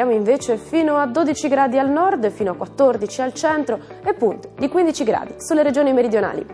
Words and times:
Andiamo 0.00 0.16
invece 0.16 0.58
fino 0.58 0.96
a 0.96 1.06
12 1.06 1.48
gradi 1.48 1.76
al 1.76 1.90
nord, 1.90 2.30
fino 2.30 2.52
a 2.52 2.54
14 2.54 3.20
al 3.20 3.34
centro 3.34 3.80
e 4.04 4.14
punti 4.14 4.48
di 4.56 4.68
15 4.68 5.02
gradi 5.02 5.34
sulle 5.38 5.64
regioni 5.64 5.92
meridionali. 5.92 6.46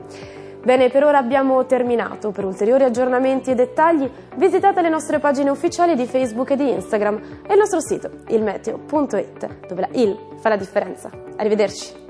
Bene, 0.63 0.89
per 0.89 1.05
ora 1.05 1.19
abbiamo 1.19 1.67
terminato. 1.67 2.31
Per 2.31 2.43
ulteriori 2.43 2.85
aggiornamenti 2.85 3.51
e 3.51 3.55
dettagli 3.55 4.09
visitate 4.37 4.81
le 4.81 4.89
nostre 4.89 5.19
pagine 5.19 5.51
ufficiali 5.51 5.95
di 5.95 6.07
Facebook 6.07 6.53
e 6.53 6.57
di 6.57 6.71
Instagram 6.71 7.21
e 7.47 7.53
il 7.53 7.59
nostro 7.59 7.81
sito 7.81 8.09
ilmeteo.it 8.29 9.67
dove 9.67 9.81
la 9.83 9.89
il 9.93 10.19
fa 10.41 10.49
la 10.49 10.57
differenza. 10.57 11.11
Arrivederci! 11.37 12.04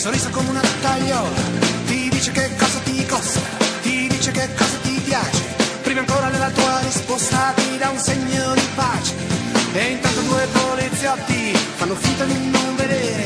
Sorriso 0.00 0.30
come 0.30 0.48
una 0.48 0.62
tagliola. 0.80 1.28
Ti 1.84 2.08
dice 2.08 2.32
che 2.32 2.48
cosa 2.56 2.78
ti 2.84 3.04
costa, 3.04 3.40
ti 3.82 4.08
dice 4.08 4.30
che 4.30 4.48
cosa 4.56 4.76
ti 4.82 4.98
piace. 5.04 5.42
Prima 5.82 6.00
ancora 6.00 6.30
della 6.30 6.48
tua 6.48 6.80
risposta 6.80 7.52
ti 7.54 7.76
dà 7.76 7.90
un 7.90 7.98
segno 7.98 8.54
di 8.54 8.66
pace. 8.74 9.12
E 9.74 9.90
intanto 9.90 10.20
due 10.22 10.46
poliziotti 10.52 11.52
fanno 11.76 11.94
finta 11.96 12.24
di 12.24 12.50
non 12.50 12.76
vedere. 12.76 13.19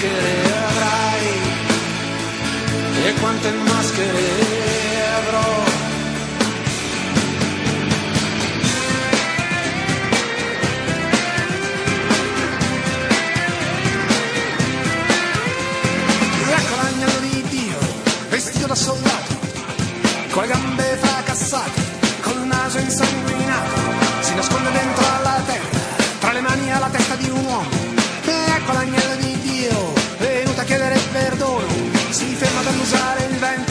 Maschere 0.00 0.54
avrai. 0.64 1.40
E 3.04 3.14
quante 3.20 3.50
maschere 3.50 4.28
avrò. 5.16 5.64
Ecco 16.48 16.76
l'agnello 16.76 17.18
di 17.20 17.42
Dio, 17.48 17.78
vestito 18.28 18.66
da 18.66 18.74
soldato, 18.74 19.38
con 20.30 20.42
le 20.42 20.48
gambe 20.48 20.98
fracassate, 21.00 21.82
col 22.22 22.46
naso 22.46 22.78
insanguinato, 22.78 23.80
si 24.20 24.34
nasconde 24.34 24.70
dentro 24.72 25.04
alla 25.16 25.42
terra, 25.44 25.78
tra 26.20 26.32
le 26.32 26.40
mani 26.40 26.72
alla 26.72 26.88
testa 26.88 27.14
di 27.16 27.28
un 27.28 27.44
uomo. 27.44 27.89
Ecco 28.30 28.72
l'agnello 28.72 29.16
di 29.16 29.38
Dio, 29.40 29.92
venuto 30.18 30.60
a 30.60 30.64
chiedere 30.64 30.98
perdono, 31.12 31.66
si 32.10 32.34
ferma 32.34 32.60
per 32.60 32.76
usare 32.80 33.24
il 33.24 33.36
vento, 33.36 33.69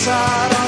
passar. 0.00 0.59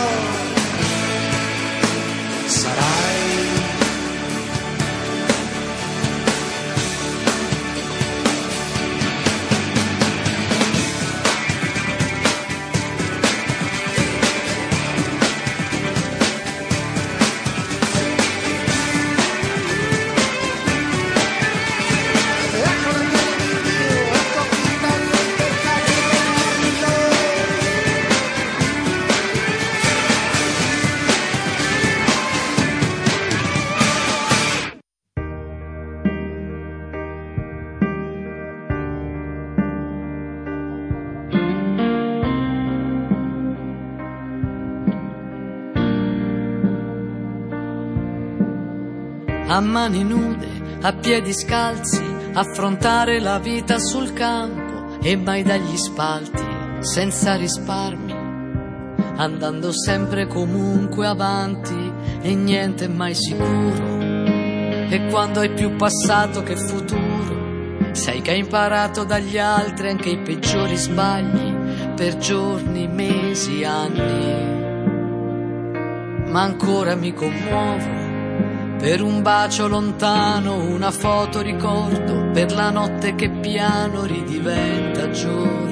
A 49.46 49.60
mani 49.60 50.04
nude, 50.04 50.78
a 50.80 50.92
piedi 50.92 51.32
scalzi, 51.32 52.02
affrontare 52.32 53.20
la 53.20 53.38
vita 53.38 53.78
sul 53.78 54.12
campo 54.12 54.98
e 55.02 55.16
mai 55.16 55.42
dagli 55.42 55.76
spalti, 55.76 56.44
senza 56.80 57.34
risparmi, 57.34 58.12
andando 59.16 59.72
sempre 59.72 60.26
comunque 60.26 61.06
avanti 61.06 61.92
e 62.22 62.34
niente 62.34 62.88
mai 62.88 63.14
sicuro. 63.14 64.00
E 64.88 65.08
quando 65.10 65.40
hai 65.40 65.50
più 65.50 65.76
passato 65.76 66.42
che 66.42 66.56
futuro, 66.56 67.90
sai 67.92 68.20
che 68.22 68.30
hai 68.32 68.38
imparato 68.40 69.04
dagli 69.04 69.38
altri 69.38 69.88
anche 69.88 70.10
i 70.10 70.18
peggiori 70.18 70.76
sbagli 70.76 71.54
per 71.94 72.16
giorni, 72.16 72.86
mesi, 72.88 73.64
anni. 73.64 74.50
Ma 76.30 76.42
ancora 76.42 76.94
mi 76.94 77.12
commuovo 77.12 78.01
per 78.82 79.00
un 79.00 79.22
bacio 79.22 79.68
lontano, 79.68 80.56
una 80.56 80.90
foto 80.90 81.40
ricordo, 81.40 82.30
per 82.32 82.50
la 82.52 82.70
notte 82.70 83.14
che 83.14 83.30
piano 83.30 84.04
ridiventa 84.04 85.08
giorno. 85.08 85.70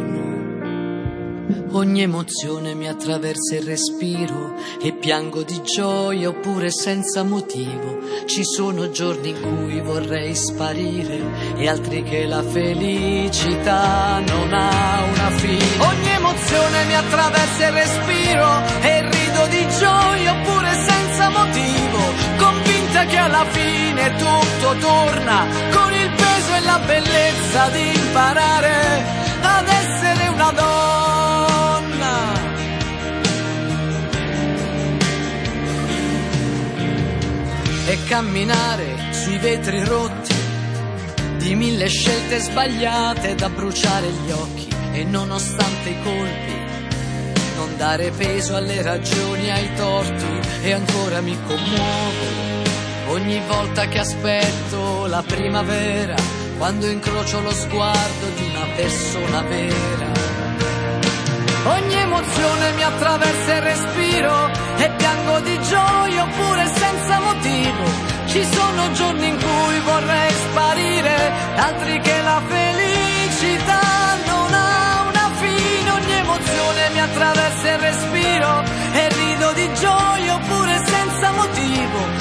Ogni 1.72 2.02
emozione 2.02 2.74
mi 2.74 2.86
attraversa 2.86 3.56
il 3.56 3.62
respiro 3.62 4.54
e 4.80 4.92
piango 4.92 5.42
di 5.42 5.60
gioia 5.64 6.28
oppure 6.28 6.70
senza 6.70 7.24
motivo. 7.24 7.98
Ci 8.26 8.44
sono 8.44 8.90
giorni 8.90 9.30
in 9.30 9.40
cui 9.40 9.80
vorrei 9.80 10.32
sparire 10.36 11.56
e 11.56 11.68
altri 11.68 12.04
che 12.04 12.26
la 12.26 12.44
felicità 12.44 14.20
non 14.20 14.52
ha 14.52 15.02
una 15.02 15.30
fine. 15.30 15.64
Ogni 15.80 16.10
emozione 16.10 16.84
mi 16.84 16.94
attraversa 16.94 17.66
il 17.66 17.72
respiro 17.72 18.62
e 18.82 19.00
rido 19.02 19.46
di 19.48 19.66
gioia 19.80 20.40
oppure 20.40 20.72
senza 20.74 21.28
motivo. 21.30 22.30
Convinta 23.00 23.04
che 23.06 23.16
alla 23.16 23.44
fine 23.46 24.14
tutto 24.16 24.76
torna 24.78 25.46
con 25.72 25.92
il 25.92 26.10
peso 26.10 26.54
e 26.54 26.60
la 26.60 26.78
bellezza 26.84 27.68
di 27.70 27.94
imparare 27.94 29.04
ad 29.40 29.68
essere 29.68 30.28
una 30.28 30.50
donna. 30.50 32.18
E 37.86 37.98
camminare 38.06 39.12
sui 39.12 39.38
vetri 39.38 39.82
rotti 39.84 40.34
di 41.38 41.54
mille 41.54 41.88
scelte 41.88 42.38
sbagliate 42.38 43.34
da 43.34 43.48
bruciare 43.48 44.08
gli 44.08 44.30
occhi 44.30 44.68
e 44.92 45.04
nonostante 45.04 45.88
i 45.88 46.02
colpi 46.02 46.58
non 47.56 47.76
dare 47.76 48.10
peso 48.10 48.56
alle 48.56 48.82
ragioni 48.82 49.50
ai 49.50 49.74
torti 49.74 50.40
e 50.62 50.72
ancora 50.72 51.20
mi 51.20 51.36
commuovo 51.46 52.49
ogni 53.10 53.40
volta 53.46 53.86
che 53.86 53.98
aspetto 53.98 55.06
la 55.06 55.22
primavera, 55.26 56.14
quando 56.58 56.86
incrocio 56.86 57.40
lo 57.40 57.52
sguardo 57.52 58.26
di 58.36 58.50
una 58.50 58.66
persona 58.74 59.42
vera. 59.42 60.08
Ogni 61.64 61.94
emozione 61.94 62.72
mi 62.72 62.82
attraversa 62.82 63.54
il 63.56 63.62
respiro 63.62 64.50
e 64.78 64.90
piango 64.96 65.40
di 65.40 65.60
gioia 65.62 66.22
oppure 66.22 66.66
senza 66.66 67.20
motivo. 67.20 67.84
Ci 68.26 68.44
sono 68.44 68.92
giorni 68.92 69.28
in 69.28 69.36
cui 69.36 69.80
vorrei 69.80 70.30
sparire, 70.30 71.32
altri 71.56 72.00
che 72.00 72.22
la 72.22 72.40
felicità 72.46 73.80
non 74.26 74.54
ha 74.54 75.04
una 75.08 75.30
fine. 75.34 75.90
Ogni 75.90 76.12
emozione 76.12 76.90
mi 76.92 77.00
attraversa 77.00 77.72
il 77.72 77.78
respiro 77.78 78.62
e 78.92 79.08
rido 79.08 79.52
di 79.52 79.74
gioia 79.74 80.34
oppure 80.34 80.82
senza 80.86 81.30
motivo, 81.32 82.19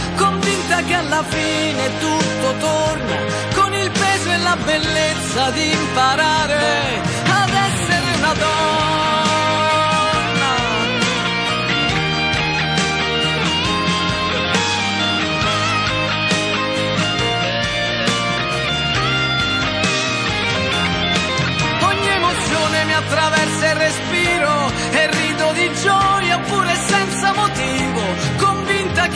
che 0.90 0.96
alla 0.96 1.24
fine 1.24 2.00
tutto 2.00 2.58
torna 2.58 3.18
con 3.54 3.74
il 3.76 3.92
peso 3.92 4.32
e 4.32 4.38
la 4.38 4.58
bellezza 4.66 5.52
di 5.52 5.72
imparare 5.72 7.02
ad 7.42 7.50
essere 7.50 8.18
una 8.18 8.34
donna. 8.34 9.49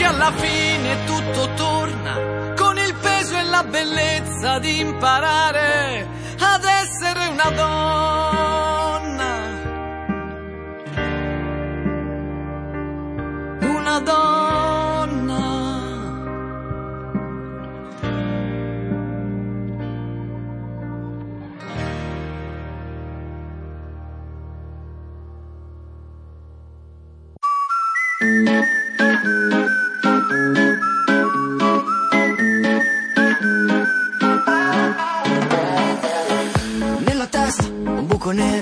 Che 0.03 0.09
alla 0.09 0.31
fine 0.33 1.05
tutto 1.05 1.53
torna 1.55 2.53
con 2.57 2.77
il 2.77 2.93
peso 2.95 3.37
e 3.37 3.43
la 3.43 3.63
bellezza 3.63 4.59
di 4.59 4.79
imparare 4.79 6.05
ad 6.39 6.63
essere 6.65 7.27
una 7.27 7.49
donna. 7.51 8.81
Una 13.61 13.99
donna. 13.99 14.32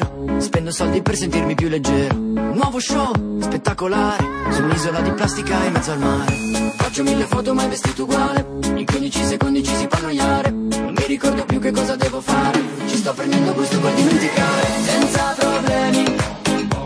Nero, 0.02 0.40
spendo 0.40 0.72
soldi 0.72 1.02
per 1.02 1.16
sentirmi 1.16 1.56
più 1.56 1.70
leggero. 1.70 2.16
Nuovo 2.16 2.80
show, 2.80 3.40
spettacolare, 3.40 4.24
su 4.50 4.64
un'isola 4.64 5.02
di 5.02 5.12
plastica 5.12 5.64
in 5.66 5.72
mezzo 5.74 5.92
al 5.92 6.00
mare. 6.00 6.34
Faccio 6.76 7.04
mille 7.04 7.26
foto 7.26 7.54
mai 7.54 7.68
vestito 7.68 8.04
uguale, 8.04 8.46
in 8.76 8.86
15 8.86 9.24
secondi 9.24 9.64
ci 9.64 9.76
si 9.76 9.88
può 9.88 9.98
annoiare. 10.00 10.50
Non 10.50 10.94
mi 10.96 11.06
ricordo 11.06 11.46
più 11.46 11.60
che 11.60 11.72
cosa 11.72 11.96
devo 11.96 12.22
fare, 12.22 12.60
ci 12.88 12.98
sto 12.98 13.14
prendendo 13.14 13.54
gusto 13.54 13.80
per 13.80 13.94
dimenticare. 13.94 14.68
Senza 14.84 15.36
problemi, 15.38 16.16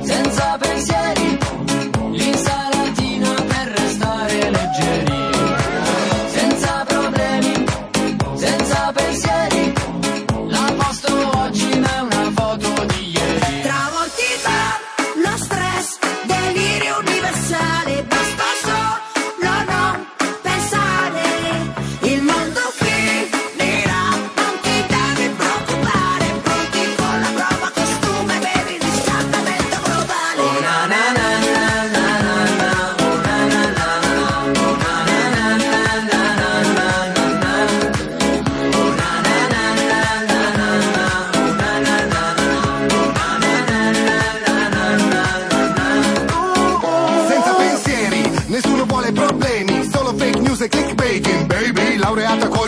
senza 0.02 0.58
pensieri, 0.60 1.35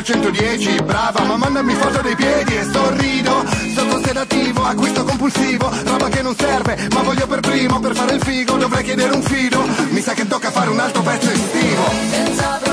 110, 0.08 0.84
brava, 0.84 1.22
ma 1.24 1.36
mandami 1.36 1.74
foto 1.74 2.02
dei 2.02 2.16
piedi 2.16 2.56
e 2.56 2.64
sorrido, 2.72 3.44
sotto 3.76 4.02
sedativo, 4.02 4.64
acquisto 4.64 5.04
compulsivo, 5.04 5.70
roba 5.84 6.08
che 6.08 6.22
non 6.22 6.34
serve, 6.34 6.88
ma 6.94 7.02
voglio 7.02 7.28
per 7.28 7.42
primo, 7.42 7.82
per 7.82 7.94
fare 7.94 8.14
il 8.14 8.22
figo, 8.24 8.56
dovrei 8.56 8.86
chiedere 8.86 9.14
un 9.14 9.22
fido, 9.22 9.68
mi 9.90 10.00
sa 10.00 10.14
che 10.14 10.26
tocca 10.26 10.50
fare 10.50 10.70
un 10.70 10.80
altro 10.80 11.02
pezzo 11.02 11.30
estivo. 11.30 12.67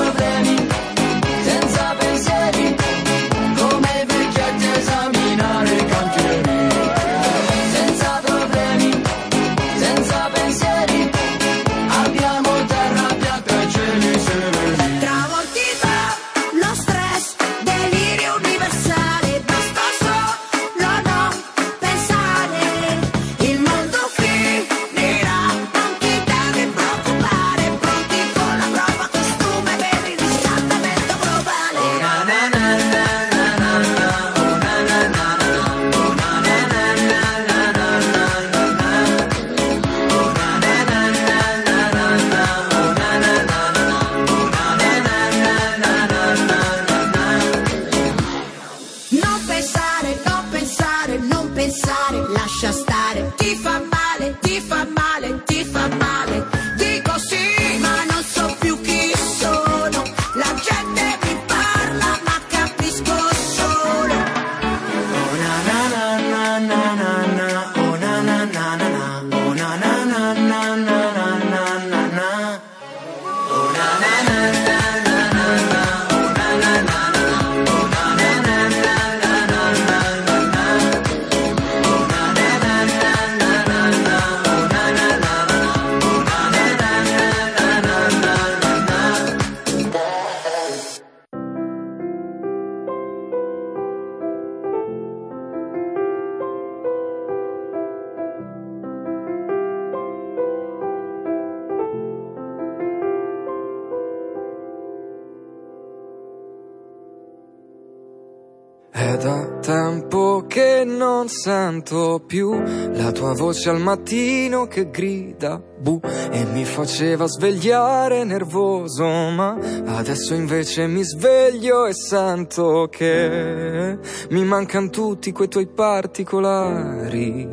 È 108.97 109.17
da 109.17 109.59
tempo 109.61 110.45
che 110.47 110.85
non 110.87 111.29
sento 111.29 112.23
più 112.25 112.57
la 112.93 113.11
tua 113.11 113.33
voce 113.33 113.69
al 113.69 113.81
mattino 113.81 114.69
che 114.69 114.89
grida 114.89 115.61
bu 115.81 116.01
e 116.31 116.45
mi 116.45 116.65
faceva 116.65 117.27
svegliare 117.27 118.23
nervoso, 118.23 119.05
ma 119.05 119.59
adesso 119.87 120.35
invece 120.35 120.87
mi 120.87 121.03
sveglio 121.03 121.87
e 121.87 121.93
sento 121.93 122.87
che 122.89 123.99
mi 124.31 124.45
mancano 124.45 124.91
tutti 124.91 125.33
quei 125.33 125.49
tuoi 125.49 125.67
particolari. 125.67 127.49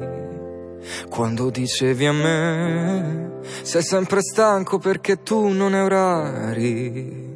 Quando 1.10 1.49
dicevi 1.49 2.06
a 2.06 2.13
me, 2.13 3.32
sei 3.63 3.82
sempre 3.82 4.21
stanco 4.21 4.77
perché 4.77 5.23
tu 5.23 5.47
non 5.47 5.73
hai 5.73 5.82
orari. 5.82 7.31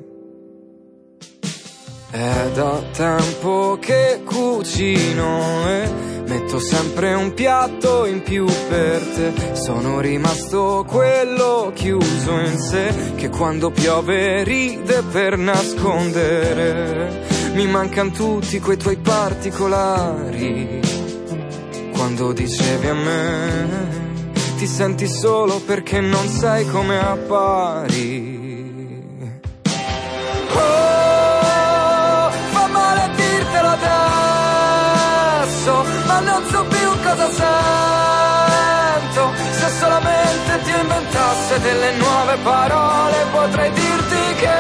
È 2.15 2.49
da 2.54 2.82
tempo 2.93 3.78
che 3.78 4.21
cucino 4.23 5.67
e 5.67 5.89
metto 6.25 6.60
sempre 6.60 7.13
un 7.13 7.34
piatto 7.34 8.06
in 8.06 8.23
più 8.23 8.45
per 8.69 9.01
te. 9.01 9.34
Sono 9.54 9.99
rimasto 9.99 10.86
quello 10.88 11.73
chiuso 11.75 12.39
in 12.39 12.58
sé 12.58 13.13
che 13.17 13.28
quando 13.28 13.69
piove 13.69 14.45
ride 14.45 15.01
per 15.12 15.38
nascondere. 15.38 17.25
Mi 17.56 17.67
mancano 17.67 18.12
tutti 18.12 18.62
quei 18.62 18.78
tuoi 18.78 18.95
particolari. 18.95 20.80
Quando 21.91 22.32
dicevi 22.32 22.88
a 22.88 22.93
me, 22.93 24.32
ti 24.56 24.67
senti 24.67 25.06
solo 25.06 25.60
perché 25.60 25.99
non 25.99 26.25
sai 26.30 26.65
come 26.65 26.97
appari. 26.97 28.43
Oh, 30.54 30.94
inventasse 41.55 41.59
delle 41.59 41.91
nuove 41.93 42.35
parole, 42.43 43.15
potrei 43.31 43.71
dirti 43.71 44.35
che 44.39 44.57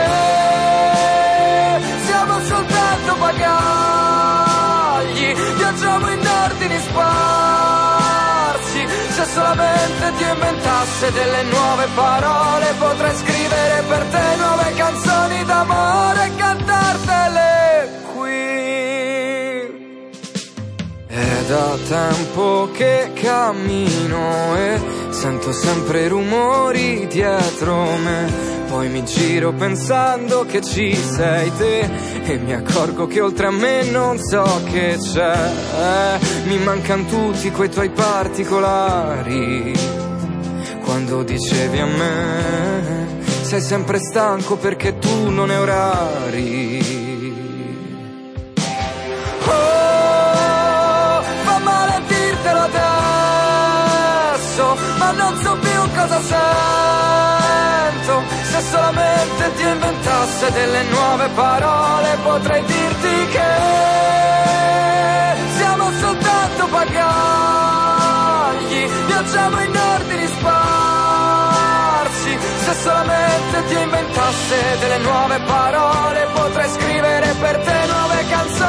siamo 2.05 2.39
soltanto 2.41 3.15
bagagli, 3.19 5.35
viaggiamo 5.55 6.09
in 6.11 6.27
ordini 6.27 6.79
sparsi. 6.79 8.87
Se 9.09 9.25
solamente 9.25 10.13
ti 10.17 10.23
inventasse 10.23 11.11
delle 11.11 11.43
nuove 11.43 11.85
parole, 11.95 12.73
potrei 12.79 13.15
scrivere 13.15 13.83
per 13.87 14.03
te 14.05 14.35
nuove 14.37 14.73
canzoni 14.75 15.45
d'amore 15.45 16.25
e 16.25 16.35
cantartele 16.35 18.01
qui. 18.13 18.33
È 21.07 21.43
da 21.47 21.77
tempo 21.87 22.69
che 22.73 23.11
cammino 23.13 24.55
e 24.55 24.94
sento 25.15 25.53
sempre 25.53 26.09
rumori 26.09 27.07
dietro 27.07 27.95
me. 28.03 28.29
Poi 28.67 28.89
mi 28.89 29.05
giro 29.05 29.53
pensando 29.53 30.45
che 30.45 30.61
ci 30.61 30.93
sei 30.93 31.51
te 31.55 31.89
e 32.25 32.37
mi 32.37 32.53
accorgo 32.53 33.07
che 33.07 33.21
oltre 33.21 33.47
a 33.47 33.51
me 33.51 33.83
non 33.83 34.19
so 34.19 34.43
che 34.65 34.97
c'è. 34.99 36.19
Mi 36.47 36.57
mancano 36.57 37.05
tutti 37.05 37.49
quei 37.51 37.69
tuoi 37.69 37.89
particolari. 37.89 39.73
Quando 40.83 41.23
dicevi 41.23 41.79
a 41.79 41.85
me, 41.85 43.23
sei 43.41 43.61
sempre 43.61 43.99
stanco 43.99 44.57
perché 44.57 44.99
tu 44.99 45.29
non 45.29 45.49
hai 45.49 45.57
orari. 45.57 46.74
Cosa 56.07 56.21
sento. 56.21 58.23
Se 58.51 58.61
solamente 58.61 59.53
ti 59.55 59.63
inventasse 59.63 60.51
delle 60.51 60.83
nuove 60.83 61.27
parole, 61.29 62.15
potrei 62.23 62.63
dirti 62.63 63.27
che 63.31 63.53
siamo 65.57 65.91
soltanto 65.99 66.67
bagagli, 66.67 66.95
viaggiamo 69.07 69.59
in 69.61 69.75
ordini 69.75 70.27
sparsi. 70.27 72.37
Se 72.65 72.73
solamente 72.83 73.65
ti 73.67 73.81
inventasse 73.81 74.77
delle 74.79 74.99
nuove 74.99 75.39
parole, 75.39 76.27
potrei 76.33 76.69
scrivere 76.69 77.33
per 77.39 77.57
te 77.57 77.85
nuove 77.87 78.25
canzoni 78.29 78.64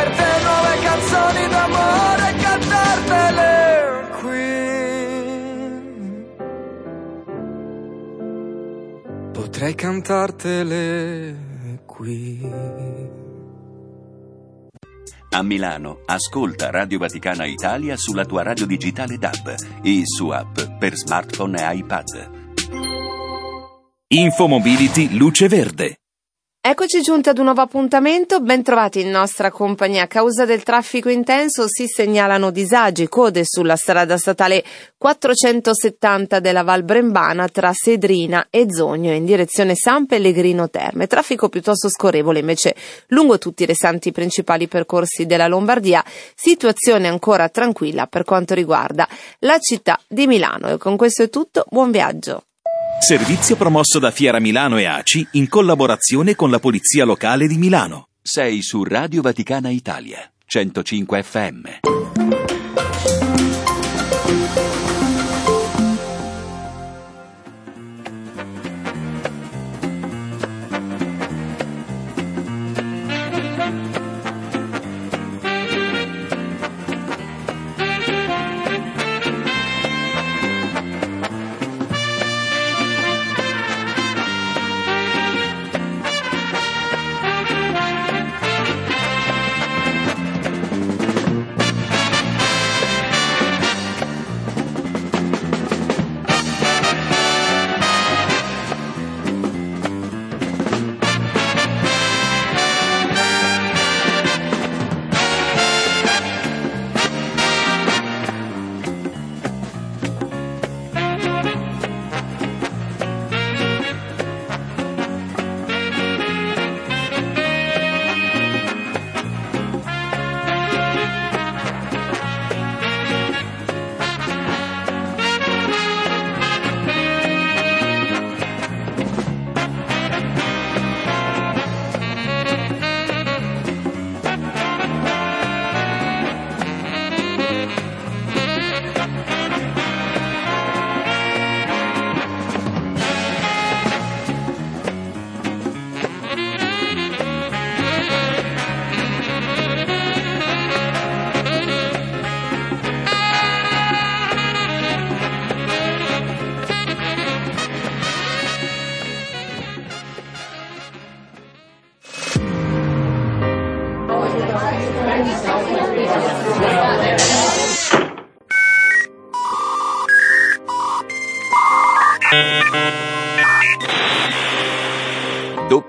per 0.00 0.10
te 0.16 0.42
nuove 0.42 0.74
canzoni 0.82 1.48
d'amore 1.48 2.30
e 2.30 2.34
cantartele 2.46 3.48
qui. 4.18 4.48
Potrei 9.32 9.74
cantartele 9.74 11.36
qui. 11.84 12.40
A 15.32 15.42
Milano, 15.42 16.00
ascolta 16.06 16.70
Radio 16.70 16.98
Vaticana 16.98 17.46
Italia 17.46 17.96
sulla 17.96 18.24
tua 18.24 18.42
radio 18.42 18.66
digitale 18.66 19.16
DAB 19.18 19.54
e 19.82 20.02
su 20.04 20.28
app 20.28 20.58
per 20.78 20.96
smartphone 20.96 21.58
e 21.58 21.76
iPad. 21.76 22.38
Infomobility 24.08 25.16
Luce 25.16 25.46
Verde. 25.46 25.98
Eccoci 26.62 27.00
giunti 27.00 27.30
ad 27.30 27.38
un 27.38 27.44
nuovo 27.44 27.62
appuntamento, 27.62 28.42
ben 28.42 28.62
trovati 28.62 29.00
in 29.00 29.08
nostra 29.08 29.50
compagnia. 29.50 30.02
A 30.02 30.06
causa 30.06 30.44
del 30.44 30.62
traffico 30.62 31.08
intenso 31.08 31.64
si 31.66 31.86
segnalano 31.86 32.50
disagi, 32.50 33.08
code 33.08 33.44
sulla 33.46 33.76
strada 33.76 34.18
statale 34.18 34.62
470 34.98 36.38
della 36.38 36.62
Val 36.62 36.82
Brembana 36.82 37.48
tra 37.48 37.72
Sedrina 37.72 38.48
e 38.50 38.66
Zogno 38.68 39.14
in 39.14 39.24
direzione 39.24 39.74
San 39.74 40.04
Pellegrino 40.04 40.68
Terme. 40.68 41.06
Traffico 41.06 41.48
piuttosto 41.48 41.88
scorrevole 41.88 42.40
invece 42.40 42.74
lungo 43.06 43.38
tutti 43.38 43.62
i 43.62 43.66
restanti 43.66 44.12
principali 44.12 44.68
percorsi 44.68 45.24
della 45.24 45.46
Lombardia. 45.46 46.04
Situazione 46.34 47.08
ancora 47.08 47.48
tranquilla 47.48 48.06
per 48.06 48.24
quanto 48.24 48.52
riguarda 48.52 49.08
la 49.38 49.58
città 49.58 49.98
di 50.06 50.26
Milano. 50.26 50.68
E 50.68 50.76
con 50.76 50.98
questo 50.98 51.22
è 51.22 51.30
tutto, 51.30 51.64
buon 51.70 51.90
viaggio. 51.90 52.42
Servizio 53.02 53.56
promosso 53.56 53.98
da 53.98 54.10
Fiera 54.10 54.38
Milano 54.38 54.76
e 54.76 54.84
ACI 54.84 55.26
in 55.32 55.48
collaborazione 55.48 56.34
con 56.34 56.50
la 56.50 56.58
Polizia 56.58 57.06
Locale 57.06 57.46
di 57.46 57.56
Milano. 57.56 58.08
Sei 58.20 58.60
su 58.60 58.84
Radio 58.84 59.22
Vaticana 59.22 59.70
Italia, 59.70 60.30
105 60.44 61.22
FM. 61.22 61.62